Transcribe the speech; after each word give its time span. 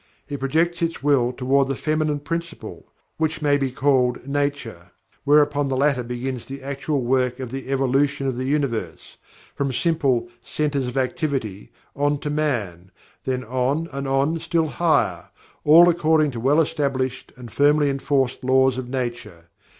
It 0.27 0.39
projects 0.39 0.81
its 0.81 1.03
Will 1.03 1.31
toward 1.31 1.67
the 1.67 1.75
Feminine 1.75 2.21
Principle 2.21 2.87
(which 3.17 3.39
may 3.39 3.55
be 3.55 3.69
called 3.69 4.27
"Nature") 4.27 4.89
whereupon 5.25 5.69
the 5.69 5.77
latter 5.77 6.01
begins 6.01 6.47
the 6.47 6.63
actual 6.63 7.03
work 7.03 7.39
of 7.39 7.51
the 7.51 7.69
evolution 7.71 8.25
of 8.25 8.35
the 8.35 8.45
Universe, 8.45 9.17
from 9.53 9.71
simple 9.71 10.27
"centers 10.41 10.87
of 10.87 10.97
activity" 10.97 11.71
on 11.95 12.17
to 12.21 12.31
man, 12.31 12.89
and 12.89 12.89
then 13.25 13.43
on 13.43 13.87
and 13.91 14.07
on 14.07 14.39
still 14.39 14.65
higher, 14.69 15.29
all 15.63 15.87
according 15.87 16.31
to 16.31 16.39
well 16.39 16.59
established 16.61 17.31
and 17.35 17.51
firmly 17.53 17.87
enforced 17.87 18.43
Laws 18.43 18.79
of 18.79 18.89
Nature. 18.89 19.49